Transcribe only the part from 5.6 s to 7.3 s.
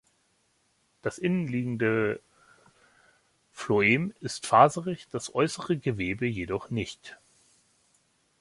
Gewebe jedoch nicht.